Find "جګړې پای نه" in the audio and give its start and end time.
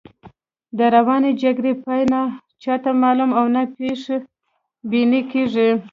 1.43-2.21